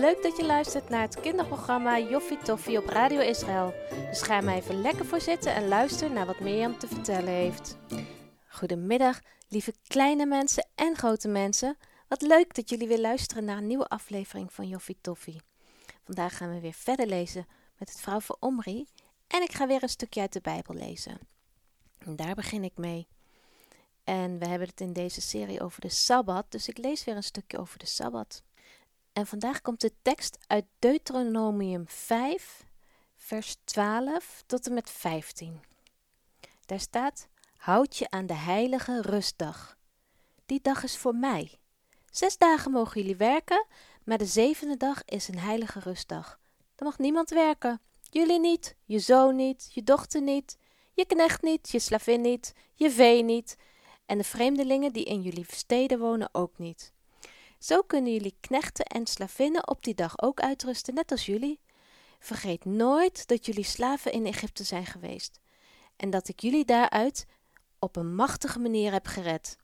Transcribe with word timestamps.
Leuk 0.00 0.22
dat 0.22 0.36
je 0.36 0.44
luistert 0.44 0.88
naar 0.88 1.00
het 1.00 1.20
kinderprogramma 1.20 1.98
Joffie 1.98 2.38
Toffie 2.38 2.78
op 2.78 2.86
Radio 2.86 3.20
Israël. 3.20 3.74
Dus 4.10 4.22
ga 4.22 4.40
maar 4.40 4.54
even 4.54 4.80
lekker 4.80 5.06
voor 5.06 5.20
zitten 5.20 5.54
en 5.54 5.68
luister 5.68 6.10
naar 6.10 6.26
wat 6.26 6.40
Mirjam 6.40 6.78
te 6.78 6.86
vertellen 6.86 7.32
heeft. 7.32 7.76
Goedemiddag, 8.48 9.20
lieve 9.48 9.74
kleine 9.86 10.26
mensen 10.26 10.68
en 10.74 10.96
grote 10.96 11.28
mensen. 11.28 11.76
Wat 12.08 12.22
leuk 12.22 12.54
dat 12.54 12.70
jullie 12.70 12.88
weer 12.88 13.00
luisteren 13.00 13.44
naar 13.44 13.56
een 13.56 13.66
nieuwe 13.66 13.88
aflevering 13.88 14.52
van 14.52 14.68
Joffie 14.68 14.98
Toffie. 15.00 15.42
Vandaag 16.04 16.36
gaan 16.36 16.54
we 16.54 16.60
weer 16.60 16.72
verder 16.72 17.06
lezen 17.06 17.46
met 17.78 17.88
het 17.88 18.00
vrouw 18.00 18.20
van 18.20 18.36
Omri 18.40 18.86
en 19.26 19.42
ik 19.42 19.52
ga 19.52 19.66
weer 19.66 19.82
een 19.82 19.88
stukje 19.88 20.20
uit 20.20 20.32
de 20.32 20.40
Bijbel 20.40 20.74
lezen. 20.74 21.18
En 21.98 22.16
daar 22.16 22.34
begin 22.34 22.64
ik 22.64 22.76
mee. 22.76 23.08
En 24.04 24.38
we 24.38 24.46
hebben 24.46 24.68
het 24.68 24.80
in 24.80 24.92
deze 24.92 25.20
serie 25.20 25.60
over 25.60 25.80
de 25.80 25.88
Sabbat, 25.88 26.44
dus 26.48 26.68
ik 26.68 26.78
lees 26.78 27.04
weer 27.04 27.16
een 27.16 27.22
stukje 27.22 27.58
over 27.58 27.78
de 27.78 27.86
Sabbat. 27.86 28.42
En 29.12 29.26
vandaag 29.26 29.60
komt 29.60 29.80
de 29.80 29.92
tekst 30.02 30.38
uit 30.46 30.64
Deuteronomium 30.78 31.84
5, 31.88 32.64
vers 33.16 33.56
12 33.64 34.42
tot 34.46 34.66
en 34.66 34.74
met 34.74 34.90
15. 34.90 35.60
Daar 36.66 36.80
staat: 36.80 37.28
Houd 37.56 37.96
je 37.96 38.10
aan 38.10 38.26
de 38.26 38.34
heilige 38.34 39.00
rustdag. 39.02 39.76
Die 40.46 40.60
dag 40.62 40.82
is 40.82 40.96
voor 40.96 41.14
mij. 41.14 41.58
Zes 42.10 42.38
dagen 42.38 42.70
mogen 42.70 43.00
jullie 43.00 43.16
werken, 43.16 43.66
maar 44.04 44.18
de 44.18 44.26
zevende 44.26 44.76
dag 44.76 45.04
is 45.04 45.28
een 45.28 45.38
heilige 45.38 45.80
rustdag. 45.80 46.38
Dan 46.74 46.86
mag 46.86 46.98
niemand 46.98 47.30
werken. 47.30 47.80
Jullie 48.10 48.40
niet, 48.40 48.76
je 48.84 48.98
zoon 48.98 49.36
niet, 49.36 49.70
je 49.74 49.82
dochter 49.82 50.22
niet, 50.22 50.56
je 50.92 51.06
knecht 51.06 51.42
niet, 51.42 51.70
je 51.70 51.78
slavin 51.78 52.20
niet, 52.20 52.52
je 52.74 52.90
vee 52.90 53.22
niet 53.22 53.56
en 54.06 54.18
de 54.18 54.24
vreemdelingen 54.24 54.92
die 54.92 55.04
in 55.04 55.22
jullie 55.22 55.46
steden 55.48 55.98
wonen 55.98 56.28
ook 56.32 56.58
niet. 56.58 56.92
Zo 57.62 57.82
kunnen 57.82 58.12
jullie 58.12 58.36
knechten 58.40 58.84
en 58.84 59.06
slavinnen 59.06 59.68
op 59.68 59.84
die 59.84 59.94
dag 59.94 60.22
ook 60.22 60.40
uitrusten, 60.40 60.94
net 60.94 61.10
als 61.10 61.26
jullie. 61.26 61.60
Vergeet 62.18 62.64
nooit 62.64 63.26
dat 63.28 63.46
jullie 63.46 63.64
slaven 63.64 64.12
in 64.12 64.26
Egypte 64.26 64.64
zijn 64.64 64.86
geweest 64.86 65.40
en 65.96 66.10
dat 66.10 66.28
ik 66.28 66.40
jullie 66.40 66.64
daaruit 66.64 67.26
op 67.78 67.96
een 67.96 68.14
machtige 68.14 68.58
manier 68.58 68.92
heb 68.92 69.06
gered. 69.06 69.56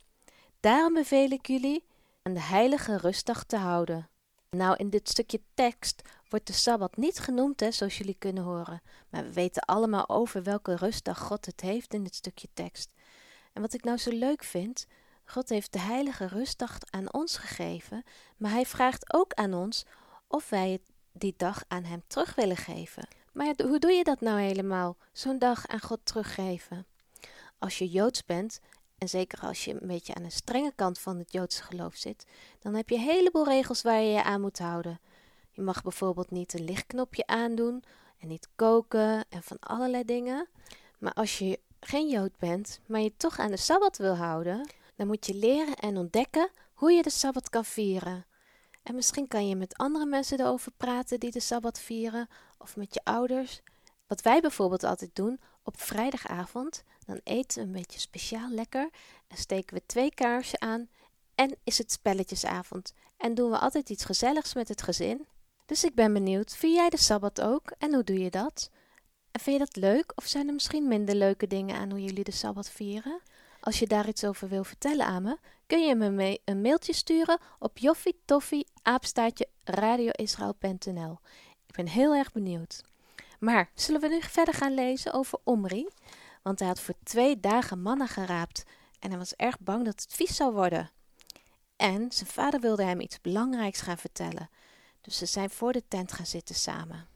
Daarom 0.60 0.94
beveel 0.94 1.30
ik 1.30 1.46
jullie 1.46 1.84
aan 2.22 2.34
de 2.34 2.40
heilige 2.40 2.96
rustdag 2.96 3.44
te 3.44 3.56
houden. 3.56 4.08
Nou, 4.50 4.76
in 4.76 4.90
dit 4.90 5.08
stukje 5.08 5.40
tekst 5.54 6.02
wordt 6.28 6.46
de 6.46 6.52
Sabbat 6.52 6.96
niet 6.96 7.18
genoemd, 7.18 7.60
hè, 7.60 7.70
zoals 7.70 7.98
jullie 7.98 8.16
kunnen 8.18 8.42
horen. 8.42 8.82
Maar 9.08 9.24
we 9.24 9.32
weten 9.32 9.62
allemaal 9.62 10.08
over 10.08 10.42
welke 10.42 10.76
rustdag 10.76 11.18
God 11.18 11.46
het 11.46 11.60
heeft 11.60 11.94
in 11.94 12.02
dit 12.02 12.14
stukje 12.14 12.48
tekst. 12.54 12.92
En 13.52 13.62
wat 13.62 13.74
ik 13.74 13.84
nou 13.84 13.98
zo 13.98 14.10
leuk 14.10 14.44
vind, 14.44 14.86
God 15.30 15.48
heeft 15.48 15.72
de 15.72 15.78
heilige 15.78 16.26
rustdag 16.26 16.78
aan 16.90 17.12
ons 17.12 17.36
gegeven, 17.36 18.04
maar 18.36 18.50
hij 18.50 18.66
vraagt 18.66 19.14
ook 19.14 19.34
aan 19.34 19.54
ons 19.54 19.84
of 20.26 20.48
wij 20.48 20.78
die 21.12 21.34
dag 21.36 21.64
aan 21.68 21.84
hem 21.84 22.02
terug 22.06 22.34
willen 22.34 22.56
geven. 22.56 23.08
Maar 23.32 23.54
hoe 23.62 23.78
doe 23.78 23.90
je 23.90 24.04
dat 24.04 24.20
nou 24.20 24.40
helemaal, 24.40 24.96
zo'n 25.12 25.38
dag 25.38 25.66
aan 25.66 25.80
God 25.80 26.00
teruggeven? 26.02 26.86
Als 27.58 27.78
je 27.78 27.88
Joods 27.88 28.24
bent, 28.24 28.60
en 28.98 29.08
zeker 29.08 29.40
als 29.40 29.64
je 29.64 29.80
een 29.80 29.88
beetje 29.88 30.14
aan 30.14 30.22
de 30.22 30.30
strenge 30.30 30.72
kant 30.74 30.98
van 30.98 31.18
het 31.18 31.32
Joodse 31.32 31.62
geloof 31.62 31.94
zit, 31.94 32.26
dan 32.58 32.74
heb 32.74 32.88
je 32.88 32.94
een 32.94 33.00
heleboel 33.00 33.44
regels 33.44 33.82
waar 33.82 34.00
je 34.00 34.10
je 34.10 34.22
aan 34.22 34.40
moet 34.40 34.58
houden. 34.58 35.00
Je 35.50 35.62
mag 35.62 35.82
bijvoorbeeld 35.82 36.30
niet 36.30 36.52
een 36.52 36.64
lichtknopje 36.64 37.26
aandoen 37.26 37.84
en 38.18 38.28
niet 38.28 38.48
koken 38.56 39.24
en 39.28 39.42
van 39.42 39.58
allerlei 39.60 40.04
dingen. 40.04 40.48
Maar 40.98 41.12
als 41.12 41.38
je 41.38 41.60
geen 41.80 42.08
Jood 42.08 42.36
bent, 42.38 42.80
maar 42.86 43.00
je 43.00 43.16
toch 43.16 43.38
aan 43.38 43.50
de 43.50 43.56
Sabbat 43.56 43.96
wil 43.96 44.16
houden, 44.16 44.68
dan 44.98 45.06
moet 45.06 45.26
je 45.26 45.34
leren 45.34 45.74
en 45.74 45.96
ontdekken 45.96 46.50
hoe 46.74 46.92
je 46.92 47.02
de 47.02 47.10
Sabbat 47.10 47.48
kan 47.48 47.64
vieren. 47.64 48.26
En 48.82 48.94
misschien 48.94 49.28
kan 49.28 49.48
je 49.48 49.56
met 49.56 49.76
andere 49.76 50.06
mensen 50.06 50.40
erover 50.40 50.72
praten 50.76 51.20
die 51.20 51.30
de 51.30 51.40
Sabbat 51.40 51.80
vieren, 51.80 52.28
of 52.58 52.76
met 52.76 52.94
je 52.94 53.00
ouders. 53.04 53.60
Wat 54.06 54.22
wij 54.22 54.40
bijvoorbeeld 54.40 54.84
altijd 54.84 55.10
doen, 55.14 55.40
op 55.62 55.80
vrijdagavond, 55.80 56.84
dan 57.06 57.20
eten 57.24 57.58
we 57.58 57.66
een 57.66 57.72
beetje 57.72 57.98
speciaal 57.98 58.50
lekker 58.50 58.90
en 59.28 59.36
steken 59.36 59.74
we 59.74 59.82
twee 59.86 60.14
kaarsen 60.14 60.60
aan 60.60 60.88
en 61.34 61.56
is 61.64 61.78
het 61.78 61.92
spelletjesavond. 61.92 62.92
En 63.16 63.34
doen 63.34 63.50
we 63.50 63.58
altijd 63.58 63.90
iets 63.90 64.04
gezelligs 64.04 64.54
met 64.54 64.68
het 64.68 64.82
gezin. 64.82 65.26
Dus 65.66 65.84
ik 65.84 65.94
ben 65.94 66.12
benieuwd, 66.12 66.56
vier 66.56 66.74
jij 66.74 66.88
de 66.88 66.96
Sabbat 66.96 67.40
ook 67.40 67.72
en 67.78 67.94
hoe 67.94 68.04
doe 68.04 68.18
je 68.18 68.30
dat? 68.30 68.70
En 69.30 69.40
vind 69.40 69.58
je 69.58 69.64
dat 69.64 69.76
leuk 69.76 70.12
of 70.14 70.26
zijn 70.26 70.46
er 70.46 70.54
misschien 70.54 70.88
minder 70.88 71.14
leuke 71.14 71.46
dingen 71.46 71.76
aan 71.76 71.90
hoe 71.90 72.02
jullie 72.02 72.24
de 72.24 72.30
Sabbat 72.30 72.70
vieren? 72.70 73.20
Als 73.68 73.78
je 73.78 73.86
daar 73.86 74.08
iets 74.08 74.24
over 74.24 74.48
wil 74.48 74.64
vertellen 74.64 75.06
aan 75.06 75.22
me, 75.22 75.38
kun 75.66 75.86
je 75.86 75.94
me 75.94 76.40
een 76.44 76.60
mailtje 76.60 76.92
sturen 76.92 77.38
op 77.58 77.78
radioisrael.nl. 79.64 81.18
Ik 81.66 81.74
ben 81.74 81.88
heel 81.88 82.14
erg 82.14 82.32
benieuwd. 82.32 82.84
Maar 83.38 83.70
zullen 83.74 84.00
we 84.00 84.08
nu 84.08 84.20
verder 84.22 84.54
gaan 84.54 84.74
lezen 84.74 85.12
over 85.12 85.38
Omri? 85.44 85.88
Want 86.42 86.58
hij 86.58 86.68
had 86.68 86.80
voor 86.80 86.94
twee 87.02 87.40
dagen 87.40 87.82
mannen 87.82 88.08
geraapt 88.08 88.64
en 88.98 89.08
hij 89.08 89.18
was 89.18 89.34
erg 89.34 89.58
bang 89.60 89.84
dat 89.84 90.02
het 90.02 90.14
vies 90.14 90.36
zou 90.36 90.52
worden. 90.52 90.90
En 91.76 92.12
zijn 92.12 92.30
vader 92.30 92.60
wilde 92.60 92.84
hem 92.84 93.00
iets 93.00 93.20
belangrijks 93.20 93.80
gaan 93.80 93.98
vertellen. 93.98 94.50
Dus 95.00 95.18
ze 95.18 95.26
zijn 95.26 95.50
voor 95.50 95.72
de 95.72 95.82
tent 95.88 96.12
gaan 96.12 96.26
zitten 96.26 96.54
samen. 96.54 97.08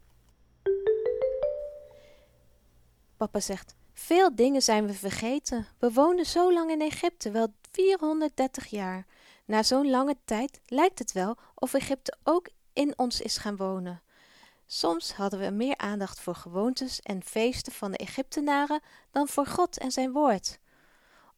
Papa 3.16 3.40
zegt: 3.40 3.74
Veel 3.92 4.34
dingen 4.34 4.62
zijn 4.62 4.86
we 4.86 4.94
vergeten. 4.94 5.66
We 5.78 5.92
woonden 5.92 6.26
zo 6.26 6.52
lang 6.52 6.70
in 6.70 6.80
Egypte, 6.80 7.30
wel 7.30 7.54
430 7.70 8.66
jaar. 8.66 9.06
Na 9.44 9.62
zo'n 9.62 9.90
lange 9.90 10.16
tijd 10.24 10.60
lijkt 10.66 10.98
het 10.98 11.12
wel 11.12 11.36
of 11.54 11.74
Egypte 11.74 12.16
ook 12.22 12.48
in 12.72 12.98
ons 12.98 13.20
is 13.20 13.36
gaan 13.36 13.56
wonen. 13.56 14.02
Soms 14.66 15.12
hadden 15.12 15.40
we 15.40 15.50
meer 15.50 15.76
aandacht 15.76 16.20
voor 16.20 16.34
gewoontes 16.34 17.00
en 17.00 17.22
feesten 17.22 17.72
van 17.72 17.90
de 17.90 17.96
Egyptenaren 17.96 18.80
dan 19.10 19.28
voor 19.28 19.46
God 19.46 19.78
en 19.78 19.90
zijn 19.90 20.12
woord. 20.12 20.58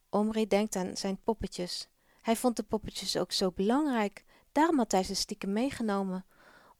Omri 0.09 0.47
denkt 0.47 0.75
aan 0.75 0.97
zijn 0.97 1.19
poppetjes. 1.23 1.87
Hij 2.21 2.35
vond 2.35 2.55
de 2.55 2.63
poppetjes 2.63 3.17
ook 3.17 3.31
zo 3.31 3.51
belangrijk, 3.51 4.23
daarom 4.51 4.77
had 4.77 4.91
hij 4.91 5.03
ze 5.03 5.15
stiekem 5.15 5.53
meegenomen. 5.53 6.25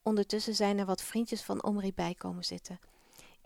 Ondertussen 0.04 0.56
zijn 0.56 0.78
er 0.78 0.86
wat 0.86 1.02
vriendjes 1.02 1.42
van 1.42 1.64
Omri 1.64 1.94
bij 1.94 2.14
komen 2.14 2.44
zitten. 2.44 2.80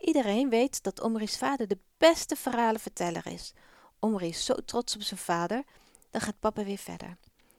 Iedereen 0.00 0.48
weet 0.48 0.82
dat 0.82 1.00
Omri's 1.00 1.38
vader 1.38 1.68
de 1.68 1.78
beste 1.98 2.36
verhalenverteller 2.36 3.26
is. 3.26 3.52
Omri 3.98 4.28
is 4.28 4.44
zo 4.44 4.54
trots 4.54 4.94
op 4.94 5.02
zijn 5.02 5.20
vader. 5.20 5.64
Dan 6.10 6.20
gaat 6.20 6.40
papa 6.40 6.64
weer 6.64 6.78
verder. 6.78 7.16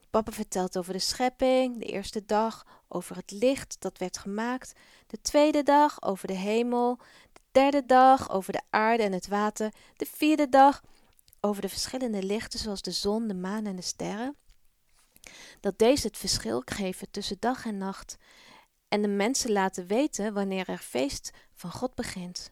Papa 0.10 0.32
vertelt 0.32 0.78
over 0.78 0.94
de 0.94 1.00
schepping, 1.00 1.80
de 1.80 1.86
eerste 1.86 2.26
dag, 2.26 2.66
over 2.88 3.16
het 3.16 3.32
licht 3.32 3.76
dat 3.80 3.98
werd 3.98 4.18
gemaakt, 4.18 4.74
de 5.08 5.22
tweede 5.22 5.64
dag 5.64 6.02
over 6.02 6.28
de 6.28 6.34
hemel, 6.34 6.98
de 7.34 7.42
derde 7.52 7.86
dag 7.86 8.30
over 8.32 8.54
de 8.54 8.62
aarde 8.70 9.04
en 9.04 9.12
het 9.12 9.28
water, 9.28 9.74
de 9.96 10.08
vierde 10.12 10.50
dag 10.50 10.84
over 11.40 11.62
de 11.62 11.70
verschillende 11.70 12.24
lichten 12.24 12.60
zoals 12.60 12.82
de 12.82 12.92
zon, 12.92 13.28
de 13.28 13.34
maan 13.34 13.66
en 13.66 13.76
de 13.76 13.82
sterren. 13.82 14.36
Dat 15.60 15.80
deze 15.80 16.08
het 16.08 16.18
verschil 16.18 16.62
geven 16.66 17.12
tussen 17.12 17.38
dag 17.40 17.66
en 17.66 17.78
nacht 17.78 18.18
en 18.92 19.02
de 19.02 19.08
mensen 19.08 19.52
laten 19.52 19.88
weten 19.88 20.34
wanneer 20.34 20.70
er 20.70 20.78
feest 20.78 21.32
van 21.54 21.72
God 21.72 21.96
begint. 21.96 22.52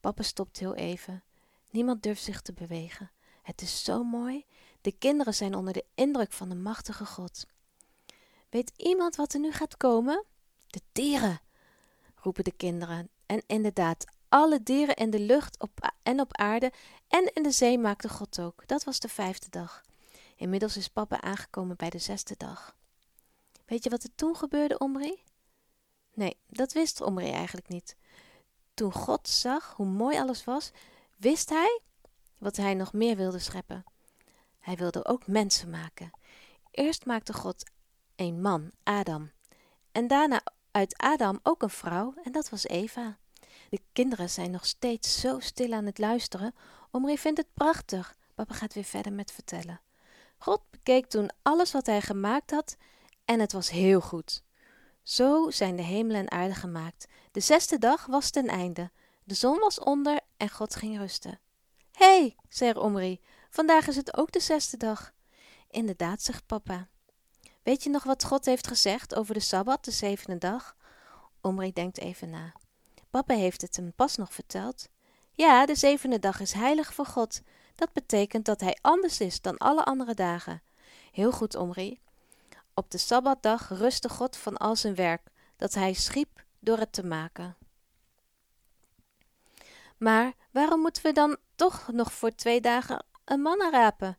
Papa 0.00 0.22
stopt 0.22 0.58
heel 0.58 0.74
even. 0.74 1.22
Niemand 1.70 2.02
durft 2.02 2.22
zich 2.22 2.40
te 2.40 2.52
bewegen. 2.52 3.10
Het 3.42 3.62
is 3.62 3.84
zo 3.84 4.02
mooi. 4.02 4.44
De 4.80 4.92
kinderen 4.92 5.34
zijn 5.34 5.54
onder 5.54 5.72
de 5.72 5.84
indruk 5.94 6.32
van 6.32 6.48
de 6.48 6.54
machtige 6.54 7.06
God. 7.06 7.46
Weet 8.48 8.72
iemand 8.76 9.16
wat 9.16 9.32
er 9.32 9.40
nu 9.40 9.52
gaat 9.52 9.76
komen? 9.76 10.24
De 10.66 10.80
dieren, 10.92 11.40
roepen 12.14 12.44
de 12.44 12.56
kinderen. 12.56 13.08
En 13.26 13.42
inderdaad, 13.46 14.04
alle 14.28 14.62
dieren 14.62 14.96
in 14.96 15.10
de 15.10 15.20
lucht 15.20 15.60
op 15.60 15.92
en 16.02 16.20
op 16.20 16.36
aarde 16.36 16.72
en 17.08 17.32
in 17.34 17.42
de 17.42 17.50
zee 17.50 17.78
maakte 17.78 18.08
God 18.08 18.40
ook. 18.40 18.62
Dat 18.66 18.84
was 18.84 19.00
de 19.00 19.08
vijfde 19.08 19.50
dag. 19.50 19.82
Inmiddels 20.36 20.76
is 20.76 20.88
papa 20.88 21.20
aangekomen 21.20 21.76
bij 21.76 21.90
de 21.90 21.98
zesde 21.98 22.34
dag. 22.36 22.76
Weet 23.66 23.84
je 23.84 23.90
wat 23.90 24.02
er 24.02 24.14
toen 24.14 24.36
gebeurde, 24.36 24.78
Omri? 24.78 25.28
Nee, 26.20 26.36
dat 26.46 26.72
wist 26.72 27.00
Omri 27.00 27.30
eigenlijk 27.30 27.68
niet. 27.68 27.96
Toen 28.74 28.92
God 28.92 29.28
zag 29.28 29.74
hoe 29.76 29.86
mooi 29.86 30.18
alles 30.18 30.44
was, 30.44 30.70
wist 31.16 31.48
hij 31.48 31.80
wat 32.38 32.56
hij 32.56 32.74
nog 32.74 32.92
meer 32.92 33.16
wilde 33.16 33.38
scheppen. 33.38 33.84
Hij 34.58 34.76
wilde 34.76 35.04
ook 35.04 35.26
mensen 35.26 35.70
maken. 35.70 36.10
Eerst 36.70 37.06
maakte 37.06 37.32
God 37.32 37.70
een 38.16 38.40
man, 38.40 38.70
Adam. 38.82 39.30
En 39.92 40.06
daarna 40.06 40.40
uit 40.70 40.98
Adam 40.98 41.40
ook 41.42 41.62
een 41.62 41.70
vrouw, 41.70 42.14
en 42.24 42.32
dat 42.32 42.48
was 42.48 42.66
Eva. 42.66 43.18
De 43.68 43.80
kinderen 43.92 44.30
zijn 44.30 44.50
nog 44.50 44.66
steeds 44.66 45.20
zo 45.20 45.38
stil 45.38 45.72
aan 45.72 45.86
het 45.86 45.98
luisteren. 45.98 46.54
Omri 46.90 47.18
vindt 47.18 47.38
het 47.38 47.54
prachtig. 47.54 48.16
Papa 48.34 48.54
gaat 48.54 48.74
weer 48.74 48.84
verder 48.84 49.12
met 49.12 49.32
vertellen. 49.32 49.80
God 50.38 50.62
bekeek 50.70 51.06
toen 51.06 51.30
alles 51.42 51.72
wat 51.72 51.86
hij 51.86 52.00
gemaakt 52.00 52.50
had 52.50 52.76
en 53.24 53.40
het 53.40 53.52
was 53.52 53.70
heel 53.70 54.00
goed. 54.00 54.42
Zo 55.10 55.50
zijn 55.50 55.76
de 55.76 55.82
hemel 55.82 56.16
en 56.16 56.30
aarde 56.30 56.54
gemaakt. 56.54 57.06
De 57.32 57.40
zesde 57.40 57.78
dag 57.78 58.06
was 58.06 58.30
ten 58.30 58.46
einde. 58.46 58.90
De 59.24 59.34
zon 59.34 59.58
was 59.58 59.78
onder 59.78 60.20
en 60.36 60.48
God 60.48 60.74
ging 60.74 60.98
rusten. 60.98 61.40
Hé, 61.92 62.18
hey, 62.18 62.36
zei 62.48 62.72
Omri, 62.72 63.20
vandaag 63.48 63.88
is 63.88 63.96
het 63.96 64.16
ook 64.16 64.32
de 64.32 64.40
zesde 64.40 64.76
dag. 64.76 65.12
Inderdaad, 65.70 66.22
zegt 66.22 66.46
papa. 66.46 66.88
Weet 67.62 67.82
je 67.82 67.90
nog 67.90 68.02
wat 68.02 68.24
God 68.24 68.44
heeft 68.44 68.66
gezegd 68.66 69.14
over 69.14 69.34
de 69.34 69.40
Sabbat, 69.40 69.84
de 69.84 69.90
zevende 69.90 70.38
dag? 70.38 70.76
Omri 71.40 71.72
denkt 71.72 71.98
even 71.98 72.30
na. 72.30 72.52
Papa 73.10 73.34
heeft 73.34 73.60
het 73.60 73.76
hem 73.76 73.92
pas 73.92 74.16
nog 74.16 74.34
verteld. 74.34 74.88
Ja, 75.32 75.66
de 75.66 75.74
zevende 75.74 76.18
dag 76.18 76.40
is 76.40 76.52
heilig 76.52 76.94
voor 76.94 77.06
God. 77.06 77.40
Dat 77.74 77.92
betekent 77.92 78.44
dat 78.44 78.60
hij 78.60 78.78
anders 78.80 79.20
is 79.20 79.40
dan 79.40 79.58
alle 79.58 79.84
andere 79.84 80.14
dagen. 80.14 80.62
Heel 81.12 81.32
goed, 81.32 81.54
Omri. 81.54 82.00
Op 82.80 82.90
de 82.90 82.98
Sabbatdag 82.98 83.68
rustte 83.68 84.08
God 84.08 84.36
van 84.36 84.56
al 84.56 84.76
zijn 84.76 84.94
werk, 84.94 85.30
dat 85.56 85.74
hij 85.74 85.92
schiep 85.92 86.44
door 86.58 86.78
het 86.78 86.92
te 86.92 87.04
maken. 87.04 87.56
Maar 89.96 90.32
waarom 90.50 90.80
moeten 90.80 91.02
we 91.02 91.12
dan 91.12 91.36
toch 91.54 91.92
nog 91.92 92.12
voor 92.12 92.34
twee 92.34 92.60
dagen 92.60 93.04
een 93.24 93.40
manna 93.40 93.70
rapen? 93.70 94.18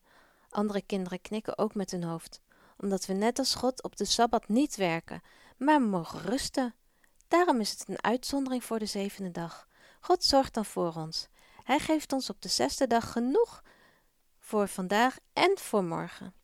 Andere 0.49 0.81
kinderen 0.81 1.21
knikken 1.21 1.57
ook 1.57 1.75
met 1.75 1.91
hun 1.91 2.03
hoofd, 2.03 2.41
omdat 2.77 3.05
we 3.05 3.13
net 3.13 3.39
als 3.39 3.55
God 3.55 3.83
op 3.83 3.95
de 3.95 4.05
Sabbat 4.05 4.47
niet 4.47 4.75
werken, 4.75 5.21
maar 5.57 5.81
mogen 5.81 6.21
rusten. 6.21 6.75
Daarom 7.27 7.59
is 7.59 7.71
het 7.71 7.87
een 7.87 8.03
uitzondering 8.03 8.63
voor 8.63 8.79
de 8.79 8.85
zevende 8.85 9.31
dag. 9.31 9.67
God 9.99 10.23
zorgt 10.23 10.53
dan 10.53 10.65
voor 10.65 10.93
ons. 10.95 11.27
Hij 11.63 11.79
geeft 11.79 12.13
ons 12.13 12.29
op 12.29 12.41
de 12.41 12.49
zesde 12.49 12.87
dag 12.87 13.11
genoeg 13.11 13.63
voor 14.39 14.67
vandaag 14.67 15.17
en 15.33 15.57
voor 15.57 15.83
morgen. 15.83 16.40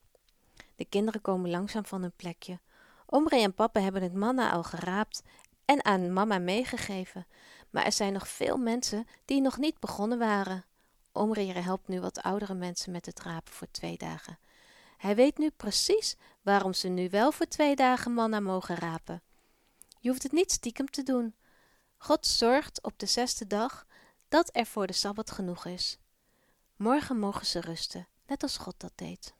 De 0.77 0.85
kinderen 0.85 1.21
komen 1.21 1.49
langzaam 1.49 1.85
van 1.85 2.01
hun 2.01 2.15
plekje. 2.15 2.59
Omri 3.05 3.43
en 3.43 3.53
papa 3.53 3.79
hebben 3.79 4.01
het 4.01 4.13
manna 4.13 4.51
al 4.51 4.63
geraapt 4.63 5.23
en 5.65 5.85
aan 5.85 6.13
mama 6.13 6.37
meegegeven. 6.37 7.27
Maar 7.69 7.85
er 7.85 7.91
zijn 7.91 8.13
nog 8.13 8.27
veel 8.27 8.57
mensen 8.57 9.07
die 9.25 9.41
nog 9.41 9.57
niet 9.57 9.79
begonnen 9.79 10.19
waren. 10.19 10.65
Omri 11.11 11.51
helpt 11.51 11.87
nu 11.87 11.99
wat 12.01 12.21
oudere 12.21 12.53
mensen 12.53 12.91
met 12.91 13.05
het 13.05 13.19
rapen 13.19 13.53
voor 13.53 13.67
twee 13.71 13.97
dagen. 13.97 14.39
Hij 14.97 15.15
weet 15.15 15.37
nu 15.37 15.49
precies 15.49 16.15
waarom 16.41 16.73
ze 16.73 16.87
nu 16.87 17.09
wel 17.09 17.31
voor 17.31 17.47
twee 17.47 17.75
dagen 17.75 18.13
manna 18.13 18.39
mogen 18.39 18.75
rapen. 18.75 19.21
Je 19.99 20.09
hoeft 20.09 20.23
het 20.23 20.31
niet 20.31 20.51
stiekem 20.51 20.89
te 20.89 21.03
doen. 21.03 21.35
God 21.97 22.25
zorgt 22.25 22.83
op 22.83 22.99
de 22.99 23.05
zesde 23.05 23.47
dag 23.47 23.85
dat 24.27 24.49
er 24.51 24.65
voor 24.65 24.87
de 24.87 24.93
Sabbat 24.93 25.31
genoeg 25.31 25.65
is. 25.65 25.97
Morgen 26.75 27.19
mogen 27.19 27.45
ze 27.45 27.61
rusten, 27.61 28.07
net 28.27 28.43
als 28.43 28.57
God 28.57 28.75
dat 28.77 28.91
deed. 28.95 29.35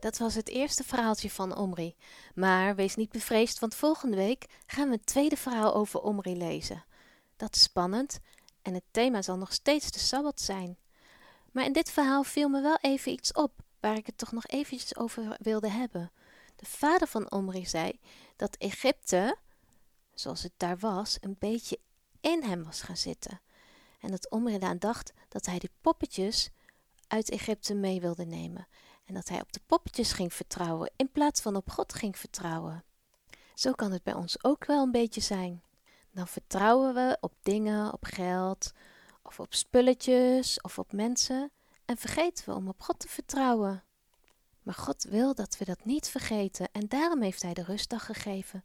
Dat 0.00 0.18
was 0.18 0.34
het 0.34 0.48
eerste 0.48 0.84
verhaaltje 0.84 1.30
van 1.30 1.56
Omri. 1.56 1.96
Maar 2.34 2.74
wees 2.74 2.94
niet 2.94 3.10
bevreesd, 3.10 3.58
want 3.58 3.74
volgende 3.74 4.16
week 4.16 4.46
gaan 4.66 4.88
we 4.88 4.92
een 4.94 5.04
tweede 5.04 5.36
verhaal 5.36 5.74
over 5.74 6.00
Omri 6.00 6.36
lezen. 6.36 6.84
Dat 7.36 7.54
is 7.54 7.62
spannend 7.62 8.18
en 8.62 8.74
het 8.74 8.84
thema 8.90 9.22
zal 9.22 9.36
nog 9.36 9.52
steeds 9.52 9.90
de 9.90 9.98
Sabbat 9.98 10.40
zijn. 10.40 10.76
Maar 11.52 11.64
in 11.64 11.72
dit 11.72 11.90
verhaal 11.90 12.22
viel 12.22 12.48
me 12.48 12.60
wel 12.60 12.78
even 12.80 13.12
iets 13.12 13.32
op 13.32 13.52
waar 13.80 13.96
ik 13.96 14.06
het 14.06 14.18
toch 14.18 14.32
nog 14.32 14.46
eventjes 14.46 14.96
over 14.96 15.36
wilde 15.38 15.70
hebben. 15.70 16.12
De 16.56 16.66
vader 16.66 17.08
van 17.08 17.30
Omri 17.30 17.66
zei 17.66 18.00
dat 18.36 18.56
Egypte, 18.56 19.36
zoals 20.14 20.42
het 20.42 20.52
daar 20.56 20.78
was, 20.78 21.16
een 21.20 21.36
beetje 21.38 21.78
in 22.20 22.42
hem 22.42 22.64
was 22.64 22.82
gaan 22.82 22.96
zitten. 22.96 23.40
En 24.00 24.10
dat 24.10 24.30
Omri 24.30 24.58
dan 24.58 24.78
dacht 24.78 25.12
dat 25.28 25.46
hij 25.46 25.58
de 25.58 25.70
poppetjes 25.80 26.50
uit 27.08 27.30
Egypte 27.30 27.74
mee 27.74 28.00
wilde 28.00 28.24
nemen. 28.24 28.66
En 29.06 29.14
dat 29.14 29.28
hij 29.28 29.40
op 29.40 29.52
de 29.52 29.60
poppetjes 29.66 30.12
ging 30.12 30.34
vertrouwen 30.34 30.90
in 30.96 31.10
plaats 31.12 31.40
van 31.40 31.56
op 31.56 31.70
God 31.70 31.94
ging 31.94 32.18
vertrouwen. 32.18 32.84
Zo 33.54 33.72
kan 33.72 33.92
het 33.92 34.02
bij 34.02 34.14
ons 34.14 34.44
ook 34.44 34.64
wel 34.64 34.82
een 34.82 34.90
beetje 34.90 35.20
zijn. 35.20 35.62
Dan 36.10 36.28
vertrouwen 36.28 36.94
we 36.94 37.16
op 37.20 37.32
dingen, 37.42 37.92
op 37.92 38.04
geld, 38.04 38.72
of 39.22 39.40
op 39.40 39.54
spulletjes, 39.54 40.60
of 40.60 40.78
op 40.78 40.92
mensen, 40.92 41.50
en 41.84 41.96
vergeten 41.96 42.44
we 42.44 42.54
om 42.54 42.68
op 42.68 42.80
God 42.80 42.98
te 42.98 43.08
vertrouwen. 43.08 43.84
Maar 44.62 44.74
God 44.74 45.02
wil 45.02 45.34
dat 45.34 45.58
we 45.58 45.64
dat 45.64 45.84
niet 45.84 46.08
vergeten 46.08 46.68
en 46.72 46.88
daarom 46.88 47.22
heeft 47.22 47.42
Hij 47.42 47.54
de 47.54 47.62
rustdag 47.62 48.06
gegeven. 48.06 48.64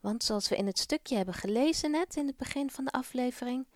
Want 0.00 0.24
zoals 0.24 0.48
we 0.48 0.56
in 0.56 0.66
het 0.66 0.78
stukje 0.78 1.16
hebben 1.16 1.34
gelezen 1.34 1.90
net 1.90 2.16
in 2.16 2.26
het 2.26 2.36
begin 2.36 2.70
van 2.70 2.84
de 2.84 2.90
aflevering, 2.90 3.66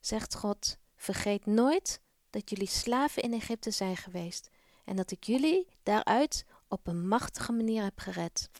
zegt 0.00 0.34
God: 0.34 0.76
Vergeet 0.96 1.46
nooit 1.46 2.00
dat 2.30 2.50
jullie 2.50 2.68
slaven 2.68 3.22
in 3.22 3.32
Egypte 3.32 3.70
zijn 3.70 3.96
geweest 3.96 4.50
en 4.90 4.96
dat 4.96 5.10
ik 5.10 5.24
jullie 5.24 5.66
daaruit 5.82 6.44
op 6.68 6.86
een 6.86 7.08
machtige 7.08 7.52
manier 7.52 7.82
heb 7.82 7.98
gered. 7.98 8.50